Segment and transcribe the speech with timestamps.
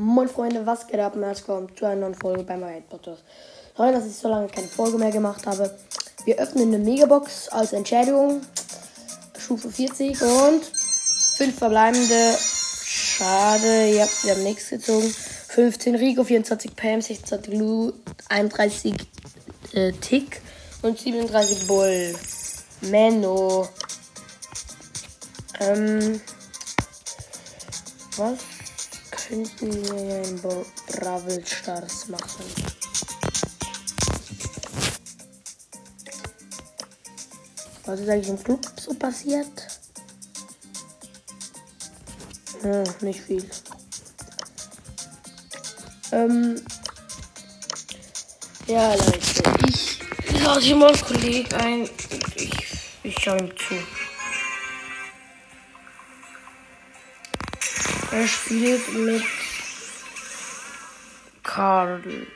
[0.00, 1.16] Moin Freunde, was geht ab?
[1.16, 3.24] Herzlich willkommen zu einer neuen Folge bei meinem Podcast.
[3.76, 5.76] Sorry, dass ich so lange keine Folge mehr gemacht habe.
[6.24, 8.40] Wir öffnen eine Megabox als Entschädigung.
[9.36, 12.36] Stufe 40 und 5 verbleibende.
[12.84, 15.12] Schade, ja, wir haben nichts gezogen.
[15.48, 17.92] 15 Rico, 24 Pam, 26 Lu,
[18.28, 18.94] 31
[19.72, 20.42] äh, Tick
[20.82, 22.14] und 37 Bull.
[22.82, 23.68] Menno.
[25.58, 26.20] Ähm.
[28.16, 28.57] Was
[29.28, 32.44] könnten wir in Bra- Bravel Stars machen?
[37.84, 39.46] Was ist eigentlich im Club so passiert?
[42.62, 43.48] Hm, nicht viel.
[46.12, 46.62] Ähm.
[48.66, 49.18] Ja, Leute,
[49.68, 50.00] ich
[50.42, 51.90] lade mal einen Kollegen ein.
[52.34, 52.52] Ich,
[53.02, 54.07] ich schaue ihm zu.
[58.18, 59.22] Er spielt mit
[61.44, 62.26] Karl.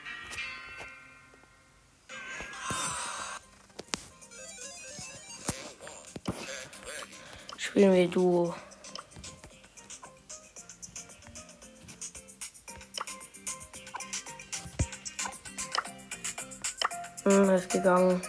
[7.57, 8.54] Spielen wir Duo.
[17.24, 18.23] Hm, ist gegangen.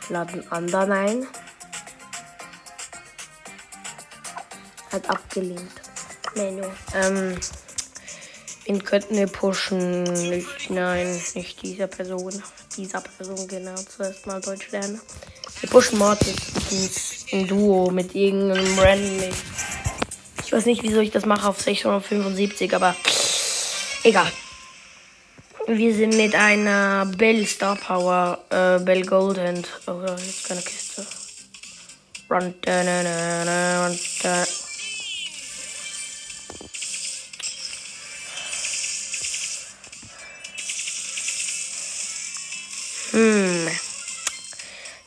[0.00, 1.26] Ich lade einen anderen ein.
[4.90, 5.91] Hat abgelehnt.
[6.34, 6.66] Menno.
[6.94, 7.36] Ähm,
[8.66, 10.04] wen könnten wir pushen?
[10.04, 12.42] Nicht, nein, nicht dieser Person.
[12.76, 13.74] Dieser Person, genau.
[13.74, 15.00] Zuerst mal Deutsch lernen.
[15.60, 19.30] Wir pushen Mortis im Duo mit irgendeinem Random.
[20.44, 22.94] Ich weiß nicht, wieso ich das mache auf 675, aber
[24.04, 24.30] egal.
[25.66, 29.68] Wir sind mit einer Bell Star Power, äh, Bell Goldhand.
[29.86, 31.06] Oh, da ist keine Kiste.
[32.28, 33.02] Run, da, na,
[33.44, 34.44] na, run, da.
[43.12, 43.68] Hm.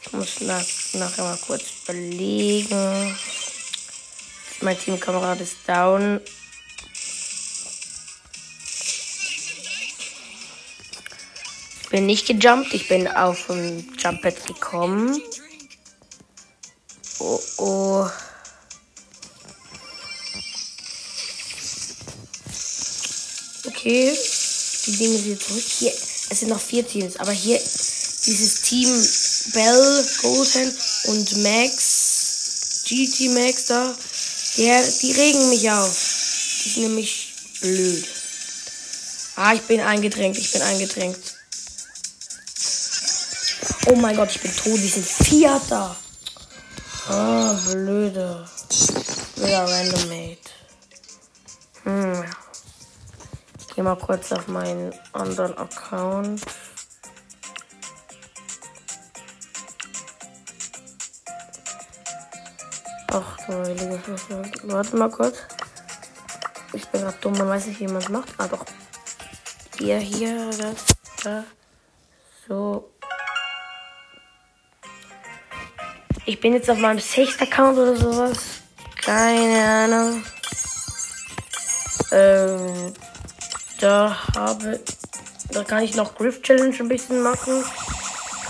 [0.02, 3.17] Ich muss nach, nachher mal kurz überlegen.
[4.61, 6.21] Mein Teamkamerad ist down.
[11.82, 15.20] Ich bin nicht gejumpt, ich bin auf ein Jumppad gekommen.
[17.20, 18.10] Oh oh.
[23.66, 24.16] Okay,
[24.86, 25.64] die nehmen wir zurück.
[25.80, 27.60] Hier, es sind noch vier Teams, aber hier
[28.25, 28.89] dieses Team
[29.53, 30.73] Bell, Goldhand
[31.05, 33.95] und Max, GT Max da,
[34.58, 36.61] der, die regen mich auf.
[36.63, 38.05] Die sind nämlich blöd.
[39.36, 41.19] Ah, ich bin eingedrängt, ich bin eingedrängt.
[43.87, 44.80] Oh mein Gott, ich bin tot.
[44.80, 45.95] Die sind Vierter.
[47.07, 48.47] Ah, blöde.
[49.36, 50.37] Blöder Randomate.
[51.83, 52.25] Hm.
[53.59, 56.42] Ich gehe mal kurz auf meinen anderen Account.
[63.17, 64.52] Ach, du heilige Scheiße.
[64.64, 65.37] Warte mal kurz.
[66.73, 68.27] Ich bin gerade dumm, man weiß nicht, wie man es macht.
[68.37, 68.65] Ah, doch.
[69.77, 70.86] Hier, hier, das,
[71.23, 71.45] da.
[72.45, 72.92] So.
[76.25, 78.37] Ich bin jetzt auf meinem Sechst-Account oder sowas.
[79.02, 80.23] Keine Ahnung.
[82.11, 82.93] Ähm,
[83.80, 84.81] da habe.
[85.52, 87.64] Da kann ich noch Griff Challenge ein bisschen machen.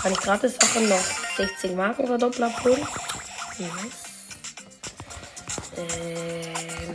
[0.02, 1.04] Kann ich gratis Sachen noch
[1.36, 2.84] 16 Marken verdoppeln abholen.
[3.58, 4.05] Nice.
[5.76, 6.92] Ähm,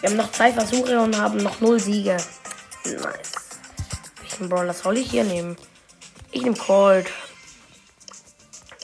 [0.00, 2.16] wir haben noch zwei Versuche und haben noch null Siege.
[2.84, 3.32] Nice.
[4.20, 5.56] Welchen Brawler soll ich hier nehmen?
[6.30, 7.06] Ich nehme Cold.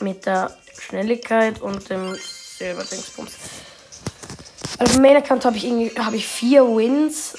[0.01, 3.33] Mit der Schnelligkeit und dem Silberdingsbums.
[4.79, 5.65] Also im Main Account habe ich
[5.99, 7.35] habe ich vier Wins,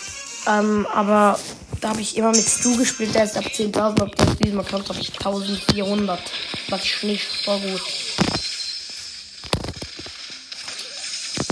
[0.46, 1.40] ähm, aber
[1.80, 5.00] da habe ich immer mit Stu gespielt, der ist ab 10.000, auf diesem Account habe
[5.00, 6.20] ich 1400.
[6.68, 7.82] Was ich nicht voll gut.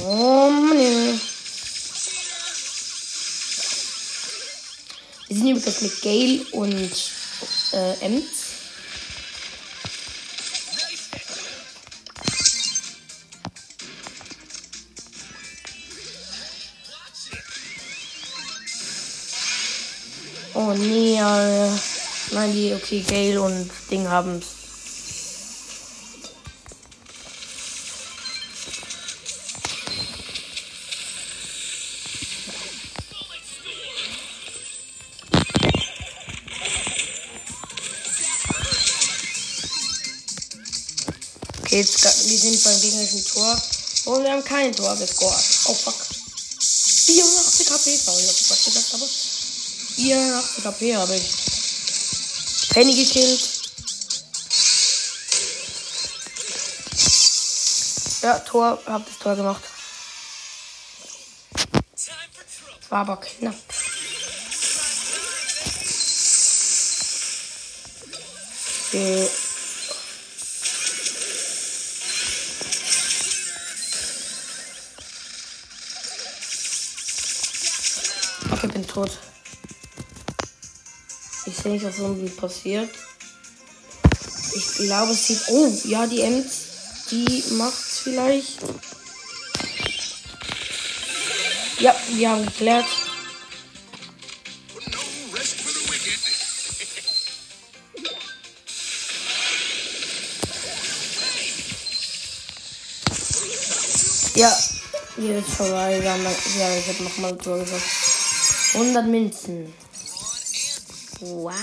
[0.10, 1.20] Oh Mann.
[5.28, 7.12] Wir sind übrigens mit Gale und
[7.74, 8.24] äh, Ems.
[20.54, 21.70] Oh nee, äh,
[22.32, 24.57] nein, die, okay, Gale und Ding haben's.
[41.78, 43.62] Jetzt, wir sind beim gegnerischen Tor.
[44.06, 45.44] Und wir haben kein Tor gescored.
[45.66, 45.96] Oh fuck.
[46.00, 47.98] 84 84 HP.
[47.98, 49.08] Sorry, dass ich was gesagt habe.
[49.96, 52.70] 84 HP habe ich.
[52.70, 53.50] Penny gekillt.
[58.22, 59.64] Ja, Tor, hab das Tor gemacht.
[62.90, 63.56] War aber knapp.
[68.88, 69.30] Okay.
[78.98, 79.12] Tot.
[81.46, 82.90] Ich sehe nicht, was irgendwie passiert.
[84.56, 85.42] Ich glaube, es sieht.
[85.50, 86.52] Oh, ja, die Ems,
[87.12, 88.60] die macht's vielleicht.
[91.80, 92.86] Ja, wir haben geklärt.
[104.34, 104.56] Ja,
[105.18, 106.02] hier ist vorbei.
[106.02, 108.07] Wir haben, ja, ich habe nochmal Tor gesagt.
[108.74, 109.74] 100 Münzen.
[111.22, 111.54] Wow.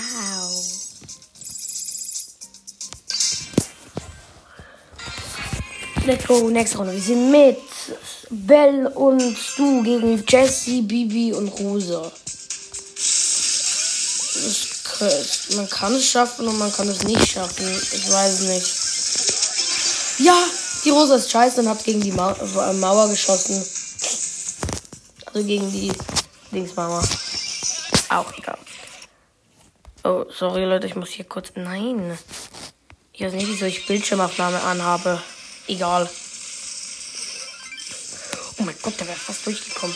[6.05, 6.93] Let's go, nächste Runde.
[6.93, 7.57] Wir sind mit
[8.29, 12.11] Bell und du gegen Jesse, Bibi und Rosa.
[14.99, 17.65] Das, man kann es schaffen und man kann es nicht schaffen.
[17.91, 18.67] Ich weiß nicht.
[20.19, 20.37] Ja,
[20.83, 23.63] die Rosa ist scheiße und hat gegen die äh, Mauer geschossen.
[25.25, 25.91] Also gegen die
[26.55, 27.03] Dingsmauer.
[28.09, 28.57] Auch egal.
[30.05, 31.51] Oh, sorry Leute, ich muss hier kurz.
[31.55, 32.17] Nein.
[33.11, 35.21] Ich weiß nicht, wieso ich Bildschirmaufnahme anhabe.
[35.67, 36.09] Egal.
[38.57, 39.95] Oh mein Gott, der wäre fast durchgekommen.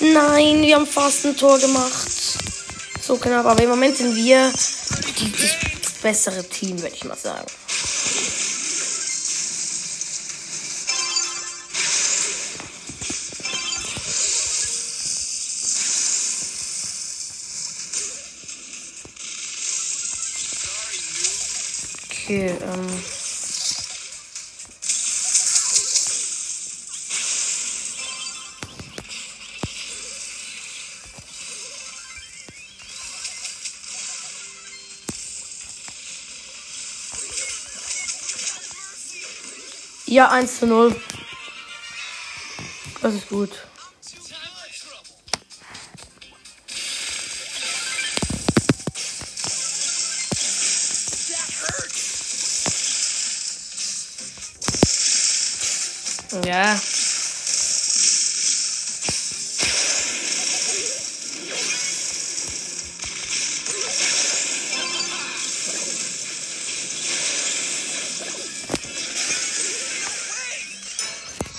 [0.00, 2.15] Nein, wir haben fast ein Tor gemacht.
[3.06, 4.52] So knapp, aber im Moment sind wir
[5.16, 7.46] die, das bessere Team, würde ich mal sagen.
[22.10, 23.15] Okay, ähm.
[40.06, 40.94] Ja, 1 zu 0.
[43.02, 43.50] Das ist gut.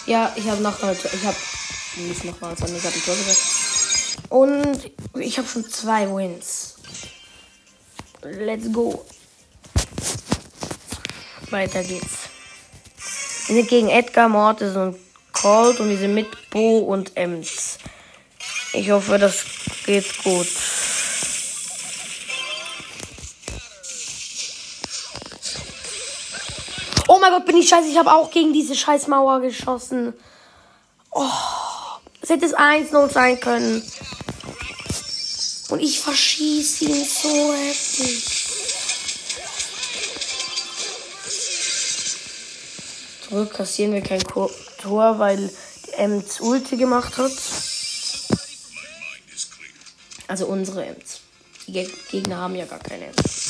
[0.08, 1.10] Ja, ich habe noch heute.
[1.14, 1.36] Ich habe
[1.98, 4.40] nicht noch mal, sondern ich habe ein Tor.
[4.40, 6.76] Und ich habe schon zwei Wins.
[8.22, 9.06] Let's go.
[11.50, 12.30] Weiter geht's.
[13.48, 14.98] Wir sind gegen Edgar, Mortis und
[15.34, 17.78] Colt und wir sind mit Bo und Ems.
[18.72, 19.44] Ich hoffe, das
[19.86, 20.48] geht gut.
[27.30, 27.90] Mein Gott, bin ich scheiße.
[27.90, 30.14] Ich habe auch gegen diese scheiß Mauer geschossen.
[31.12, 31.24] Oh,
[32.22, 33.84] es hätte es 1-0 sein können.
[35.70, 38.24] Und ich verschieße ihn so heftig.
[43.28, 47.34] Zurück kassieren wir kein Tor, weil die Ems Ulti gemacht hat.
[50.28, 51.20] Also unsere Ems.
[51.66, 51.74] Die
[52.10, 53.47] Gegner haben ja gar keine Ems.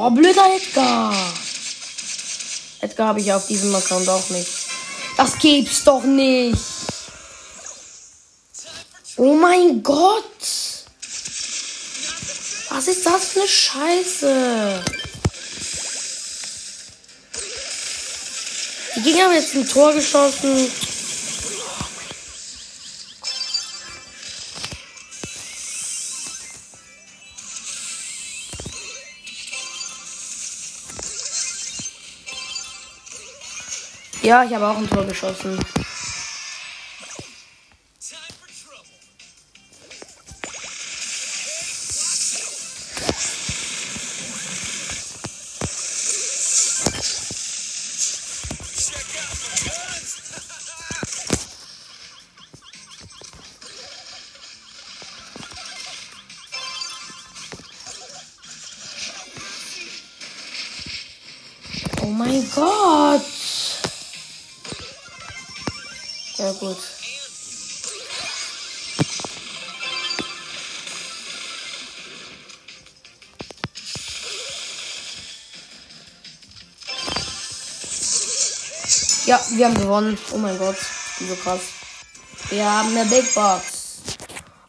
[0.00, 1.12] Oh, blöder Edgar.
[2.80, 4.48] Edgar habe ich auf diesem Account auch nicht.
[5.16, 6.56] Das gibt's doch nicht.
[9.16, 10.22] Oh mein Gott.
[12.68, 14.84] Was ist das für eine Scheiße?
[18.94, 20.70] Die Gegner haben jetzt ein Tor geschossen.
[34.28, 35.58] Ja, ich habe auch ein Tor geschossen.
[66.38, 66.76] Ja, gut.
[79.26, 80.16] Ja, wir haben gewonnen.
[80.32, 80.76] Oh mein Gott,
[81.18, 81.60] so krass.
[82.50, 83.98] Wir haben eine Big Box.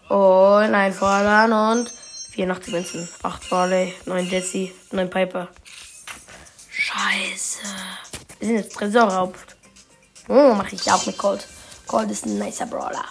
[0.10, 1.94] Und ein Vorladen und
[2.32, 3.10] 84 Münzen.
[3.22, 5.50] 8 Barley, 9 Jesse, 9 Piper.
[6.72, 7.60] Scheiße.
[8.40, 9.38] Wir sind jetzt Tresorraub.
[10.28, 11.48] Oh, mache ich auch mit Colt.
[11.90, 13.04] Colt ist ein nicer Brawler.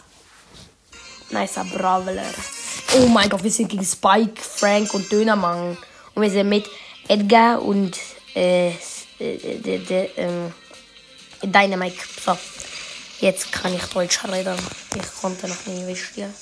[1.30, 2.22] Nicer Brawler.
[2.96, 5.76] Oh mein Gott, wir sind gegen Spike, Frank und Dönermann.
[6.14, 6.64] Und wir sind mit
[7.08, 7.98] Edgar und
[8.36, 8.74] äh, äh,
[9.18, 10.54] de, de, ähm,
[11.42, 11.98] Dynamite.
[12.24, 12.38] So.
[13.18, 14.56] Jetzt kann ich Deutsch reden.
[14.94, 16.32] Ich konnte noch nie wissen.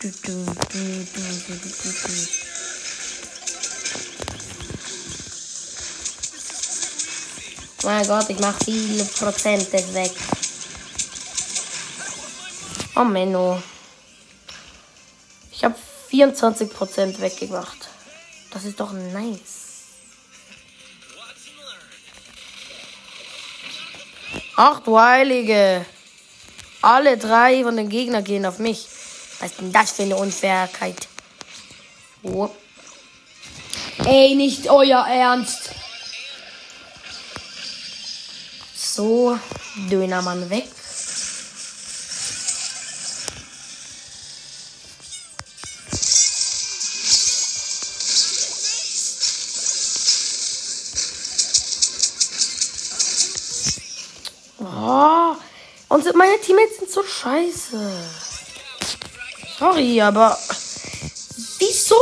[0.00, 1.06] Du, du, du,
[7.88, 10.12] Mein Gott, ich mache viele Prozente weg.
[12.94, 13.62] Oh Menno.
[15.50, 15.74] Ich habe
[16.12, 17.88] 24% weggemacht.
[18.50, 19.86] Das ist doch nice.
[24.56, 25.86] Ach du Heilige.
[26.82, 28.86] Alle drei von den Gegnern gehen auf mich.
[29.40, 31.08] Was ist denn das für eine Unfairheit?
[32.22, 32.50] Oh.
[34.04, 35.70] Ey, nicht euer Ernst.
[38.98, 39.38] So,
[39.88, 40.66] Dönermann weg.
[54.58, 55.36] Oh,
[55.90, 57.92] und meine Teammates sind so scheiße.
[59.60, 60.36] Sorry, aber
[61.60, 61.94] wieso?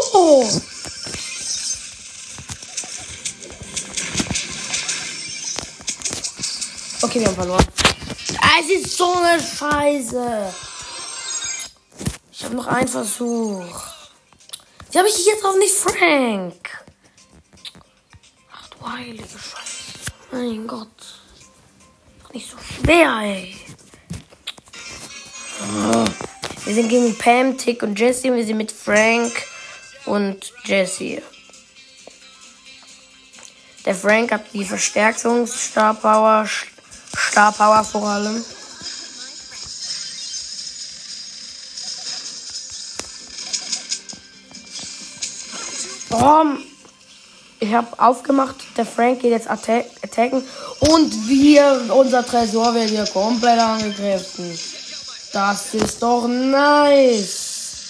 [7.16, 7.66] Okay, wir haben verloren.
[8.60, 10.54] Es ist so eine Scheiße.
[12.30, 13.64] Ich habe noch einen Versuch.
[14.90, 16.86] Wie habe ich jetzt auf nicht Frank?
[18.52, 20.12] Ach du heilige Scheiße.
[20.30, 20.88] Mein Gott.
[22.22, 23.56] Doch nicht so schwer, ey.
[26.66, 28.34] Wir sind gegen Pam, Tick und Jesse.
[28.34, 29.32] Wir sind mit Frank
[30.04, 31.22] und Jesse.
[33.86, 36.46] Der Frank hat die Verstärkungsstar Power,
[37.36, 38.42] Star Power vor allem.
[46.12, 46.44] Oh,
[47.60, 50.42] ich habe aufgemacht, der Frank geht jetzt attack attacken
[50.80, 54.58] und wir, unser Tresor wird hier komplett angegriffen.
[55.34, 57.82] Das ist doch nice.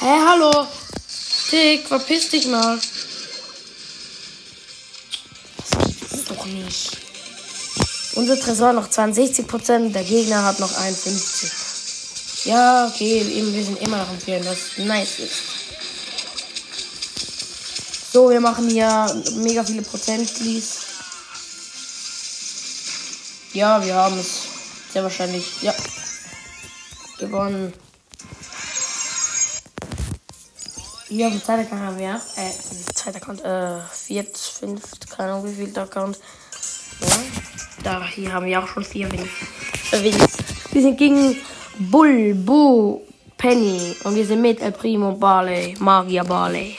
[0.00, 0.66] Hä, hey, hallo?
[1.50, 2.78] Tick, verpiss dich mal.
[6.00, 7.07] Das ist doch nicht.
[8.14, 12.46] Unser Tresor noch 62%, der Gegner hat noch 51%.
[12.48, 15.58] Ja, okay, wir sind immer noch im Führen, was nice ist.
[18.12, 20.78] So, wir machen hier mega viele Prozent, please.
[23.52, 24.42] Ja, wir haben es.
[24.92, 25.62] Sehr wahrscheinlich.
[25.62, 25.74] Ja.
[27.18, 27.72] Gewonnen.
[31.10, 32.20] Auf dem zweiten Account haben wir.
[32.36, 32.50] Äh,
[32.94, 36.18] zweiter Account, äh, viert, fünft, keine Ahnung wie viel der Account.
[37.00, 37.27] Ja.
[37.82, 39.28] Da, hier haben wir auch schon vier Wins.
[39.92, 40.36] Äh, Wins.
[40.72, 41.36] Wir sind gegen
[41.78, 43.02] Bull, Boo,
[43.36, 43.94] Penny.
[44.04, 46.76] Und wir sind mit El Primo Barley, Magier Barley.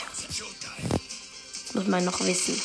[1.74, 2.60] Muss man noch wissen.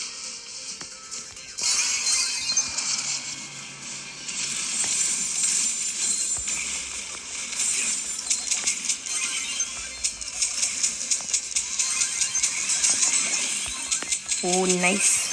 [14.42, 15.23] Oh, nice.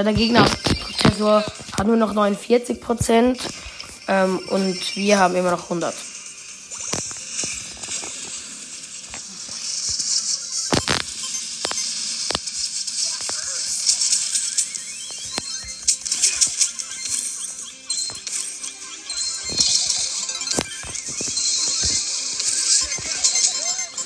[0.00, 1.44] Ja, der Gegner Prozessor
[1.76, 3.38] hat nur noch 49 Prozent
[4.08, 5.94] ähm, und wir haben immer noch 100.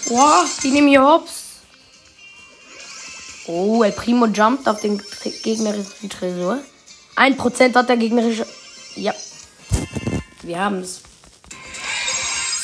[0.08, 1.43] Boah, die nehmen hier Hops.
[3.46, 5.02] Oh, El Primo jumpt auf den
[5.42, 6.60] gegnerischen Tresor.
[7.16, 8.46] Ein Prozent hat der gegnerische.
[8.96, 9.14] Ja.
[10.42, 11.00] Wir haben es.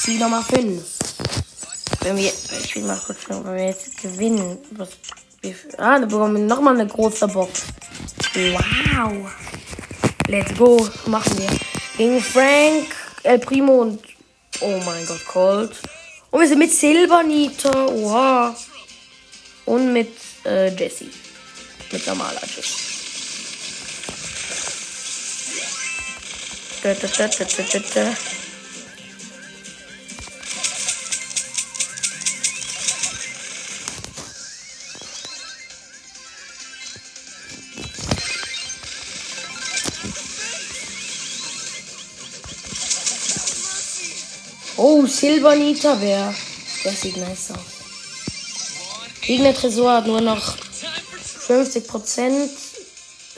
[0.00, 0.82] Ziel Nummer 5.
[2.00, 2.32] Wenn wir.
[2.64, 4.58] Ich will mal kurz schauen, wenn wir jetzt gewinnen.
[4.70, 4.88] Was,
[5.42, 7.64] wie, ah, da bekommen wir nochmal eine große Box.
[8.34, 9.30] Wow.
[10.28, 10.88] Let's go.
[11.06, 11.50] Machen wir.
[11.98, 12.86] Gegen Frank,
[13.22, 14.02] El Primo und.
[14.60, 15.72] Oh mein Gott, Colt.
[16.30, 17.86] Und wir sind mit Silbernita.
[17.86, 18.56] Oha.
[19.66, 20.08] Und mit
[20.44, 21.06] äh, Jesse.
[21.92, 22.76] mit normaler Schuss.
[26.82, 28.16] Da, da, da, da, da, da, da.
[44.76, 46.34] Oh, Silbernita Bär.
[46.84, 47.79] Das sieht nice aus.
[49.30, 52.50] Gegner Tresor hat nur noch 50%.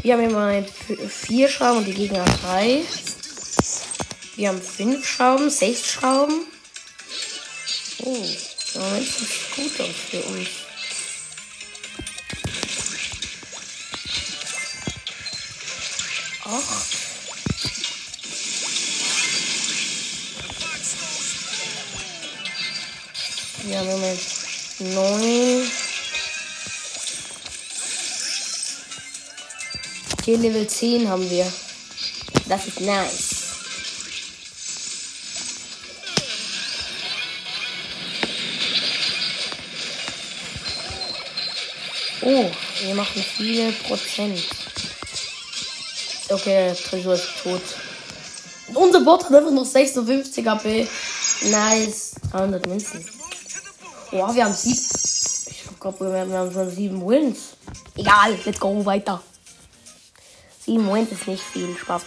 [0.03, 0.63] Wir haben immer
[1.09, 2.83] vier Schrauben und die Gegner drei.
[4.37, 6.47] Wir haben fünf Schrauben, sechs Schrauben.
[7.99, 10.49] Oh, Moment, das sieht gut aus für uns.
[16.45, 16.87] Acht.
[23.65, 24.34] Wir haben im Moment
[30.27, 31.45] Okay, Level 10 haben wir.
[32.49, 33.45] Das ist nice.
[42.23, 42.51] Oh,
[42.87, 44.43] wir machen viele Prozent.
[46.31, 47.61] Okay, der Tresor ist tot.
[48.73, 50.89] Unser Bot hat einfach noch 56 AP.
[51.51, 52.15] Nice.
[52.33, 53.07] 300 Münzen.
[54.11, 54.81] Oh, wir haben sieben.
[55.51, 57.41] Ich glaube, wir haben schon sieben Wins.
[57.95, 59.23] Egal, let's go weiter.
[60.65, 62.03] Sieben Wins ist nicht viel Spaß.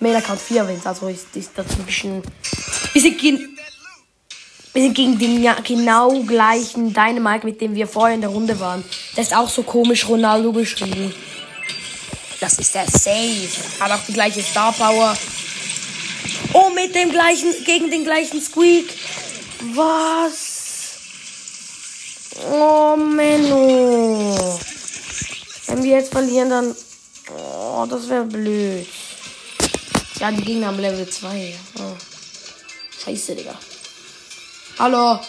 [0.00, 2.22] Mailer kann vier Wins, also ist, ist das ein bisschen.
[2.92, 3.56] Wir sind, gegen,
[4.74, 8.84] wir sind gegen den genau gleichen Dynamite, mit dem wir vorher in der Runde waren.
[9.14, 11.14] Das ist auch so komisch Ronaldo geschrieben.
[12.40, 13.48] Das ist der Safe.
[13.80, 15.16] Hat auch die gleiche Star Power.
[16.52, 18.92] Oh, mit dem gleichen, gegen den gleichen Squeak.
[19.74, 20.98] Was?
[22.52, 24.58] Oh, Menno.
[25.66, 26.76] Wenn wir jetzt verlieren, dann
[27.28, 28.86] Oh, das wäre blöd.
[30.20, 31.54] Ja, die Gegner haben Level 2.
[31.78, 31.96] Oh.
[33.04, 33.58] Scheiße, Digga.
[34.78, 35.20] Hallo.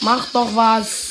[0.00, 1.08] Mach doch was.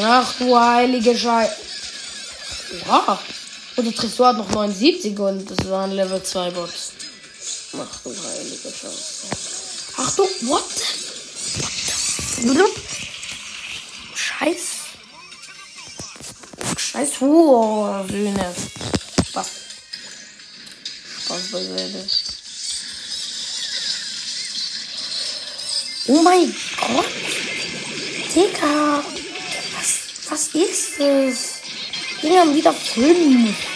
[0.00, 1.54] Ach du heilige Scheiße.
[2.88, 3.18] Oha.
[3.76, 6.92] Und der Tresor hat noch 79 und das waren Level 2 Bots.
[7.74, 9.54] Ach du heilige Scheiße.
[9.96, 10.64] Achtung, what?
[12.42, 12.70] Blub.
[14.14, 14.58] Scheiß.
[16.76, 18.54] Scheiß Söhne.
[19.28, 19.50] Spaß.
[21.24, 22.08] Spaß beiseite.
[26.06, 27.06] Oh mein Gott.
[28.34, 29.04] Digga.
[29.76, 31.54] Was, was ist das?
[32.20, 33.73] Wir haben wieder fünf.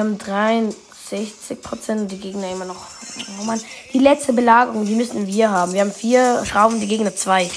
[0.00, 2.86] Wir haben 63 Prozent, die Gegner immer noch.
[3.38, 3.60] Oh Mann,
[3.92, 5.74] die letzte Belagerung, die müssen wir haben.
[5.74, 7.50] Wir haben vier Schrauben, die Gegner zwei.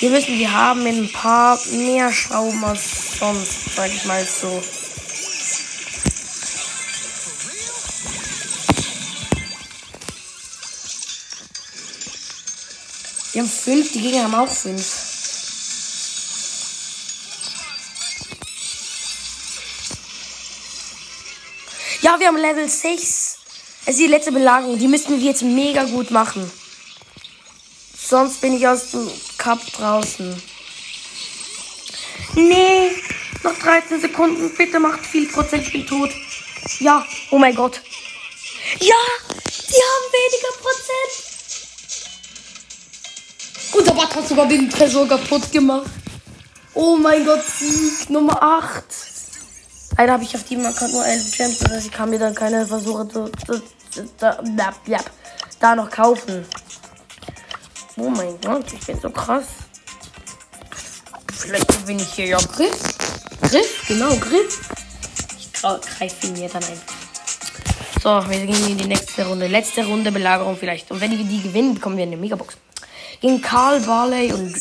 [0.00, 4.48] Wir wissen, wir haben ein paar mehr Schrauben als sonst, sag ich mal so.
[13.32, 15.11] Wir haben fünf, die Gegner haben auch fünf.
[22.02, 23.38] Ja, wir haben Level 6.
[23.86, 24.76] Es ist die letzte Belagerung.
[24.76, 26.50] Die müssten wir jetzt mega gut machen.
[27.96, 30.42] Sonst bin ich aus dem Cup draußen.
[32.34, 32.90] Nee,
[33.44, 34.52] noch 13 Sekunden.
[34.56, 35.64] Bitte macht viel Prozent.
[35.64, 36.10] Ich bin tot.
[36.80, 37.80] Ja, oh mein Gott.
[38.80, 38.96] Ja,
[39.46, 41.32] die haben weniger Prozent.
[43.74, 45.90] Und der Bot hat sogar den Tresor kaputt gemacht.
[46.74, 49.01] Oh mein Gott, Sieg Nummer 8.
[49.96, 52.34] Leider habe ich auf die Account nur 11 Gems, das heißt, ich kann mir dann
[52.34, 54.72] keine Versuche zu, zu, zu, da, da,
[55.60, 56.44] da noch kaufen.
[57.96, 59.44] Oh mein Gott, ich bin so krass.
[61.32, 62.78] Vielleicht gewinne ich hier ja Griff.
[63.42, 64.70] Griff, genau, Griff.
[65.38, 66.80] Ich greife ihn mir dann ein.
[68.02, 69.46] So, wir gehen in die nächste Runde.
[69.46, 70.90] Letzte Runde Belagerung vielleicht.
[70.90, 72.56] Und wenn wir die gewinnen, bekommen wir eine Megabox.
[73.20, 74.54] Gegen Karl, Barley und,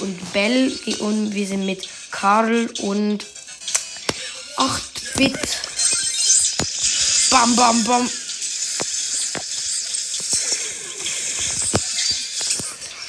[0.00, 0.72] und Bell.
[1.00, 3.24] Und wir sind mit Karl und
[4.62, 5.60] 8-Bit.
[7.30, 8.10] Bam, bam, bam.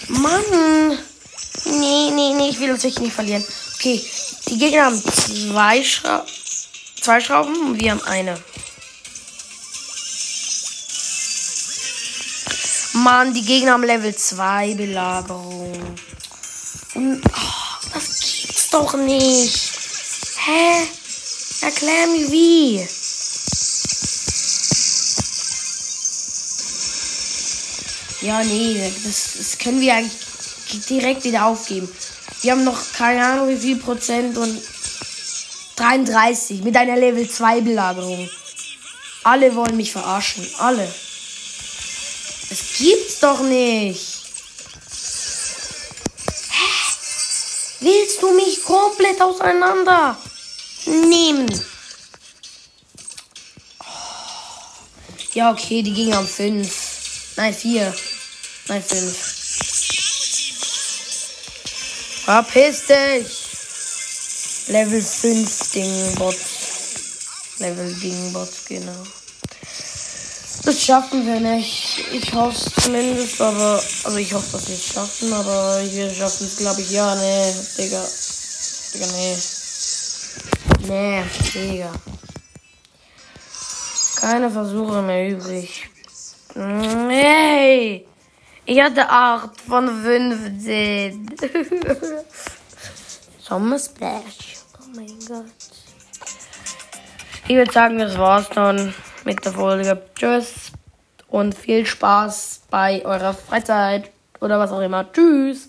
[0.08, 0.98] Mann.
[1.66, 3.46] Nee, nee, nee, ich will uns nicht verlieren.
[3.76, 4.04] Okay,
[4.48, 6.26] die Gegner haben zwei, Schra
[7.02, 8.42] zwei Schrauben und wir haben eine.
[12.94, 15.98] Mann, die Gegner haben Level 2 Belagerung.
[16.96, 19.72] Und, oh, das gibt's doch nicht.
[20.46, 20.88] Hä?
[21.64, 22.88] Erklär mir wie.
[28.20, 31.90] Ja, nee, das, das können wir eigentlich direkt wieder aufgeben.
[32.42, 34.62] Wir haben noch keine Ahnung wie viel Prozent und
[35.78, 38.30] 33 mit einer Level 2 Belagerung.
[39.24, 40.46] Alle wollen mich verarschen.
[40.60, 40.94] Alle.
[42.50, 44.06] Das gibt's doch nicht.
[46.50, 46.70] Hä?
[47.80, 50.18] Willst du mich komplett auseinander
[50.86, 51.50] nehmen?
[55.34, 57.34] Ja, okay, die gingen am 5.
[57.38, 57.94] Nein, 4.
[58.68, 59.34] Nein, 5.
[62.26, 63.44] Verpiss dich!
[64.68, 66.38] Level 5 Dingbot.
[67.60, 69.04] Level Dingbot, genau.
[70.64, 72.06] Das schaffen wir nicht.
[72.14, 73.84] Ich hoffe es zumindest, aber.
[74.04, 76.92] Also ich hoffe, dass wir es schaffen, aber wir schaffen es, glaube ich.
[76.92, 78.08] Ja, nee, Digga.
[78.94, 79.38] Digga, nee.
[80.88, 81.92] Nee, Digga.
[84.20, 85.90] Keine Versuche mehr übrig.
[86.56, 88.06] Nee.
[88.66, 91.36] Ich hatte 8 von 15.
[93.40, 94.56] Sommer Splash.
[94.80, 95.46] Oh mein Gott.
[97.48, 98.94] Ich würde sagen, das war's dann
[99.26, 100.02] mit der Folge.
[100.16, 100.72] Tschüss
[101.34, 105.12] und viel Spaß bei eurer Freizeit oder was auch immer.
[105.12, 105.62] Tschüss.